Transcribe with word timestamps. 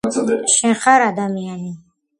შენ 0.53 0.73
ხარ 0.85 1.07
ადამიანი 1.11 1.73